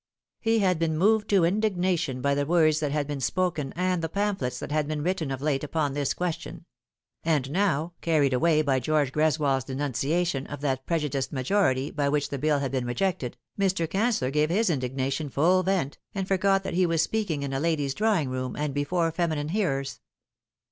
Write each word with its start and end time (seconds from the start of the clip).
He 0.39 0.57
had 0.57 0.79
been 0.79 0.97
moved 0.97 1.29
to 1.29 1.45
indignation 1.45 2.21
by 2.21 2.33
the 2.33 2.47
words 2.47 2.79
that 2.79 2.91
had 2.91 3.05
been 3.05 3.19
spoken 3.19 3.71
and 3.75 4.01
the 4.01 4.09
pamphlets 4.09 4.57
that 4.57 4.71
had 4.71 4.87
been 4.87 5.03
written 5.03 5.29
of 5.29 5.43
late 5.43 5.63
upon 5.63 5.93
this 5.93 6.15
question; 6.15 6.65
and 7.23 7.51
now, 7.51 7.93
carried 8.01 8.33
away 8.33 8.63
by 8.63 8.79
George 8.79 9.11
Greswold's 9.11 9.65
denunciation 9.65 10.47
of 10.47 10.61
that 10.61 10.87
prejudiced 10.87 11.31
majority 11.31 11.91
by 11.91 12.07
Tvhich 12.09 12.29
the 12.29 12.39
Bill 12.39 12.57
had 12.57 12.71
been 12.71 12.87
rejected, 12.87 13.37
Mr. 13.59 13.87
Caneellor 13.87 14.33
gave 14.33 14.49
his 14.49 14.71
indigna 14.71 15.11
tion 15.11 15.29
full 15.29 15.61
vent, 15.61 15.99
and 16.15 16.27
forgot 16.27 16.63
that 16.63 16.73
he 16.73 16.87
was 16.87 17.03
speaking 17.03 17.43
in 17.43 17.53
a 17.53 17.59
lady's 17.59 17.93
drawiug 17.93 18.27
room, 18.27 18.55
and 18.55 18.73
before 18.73 19.11
feminine 19.11 19.49
hearers. 19.49 19.99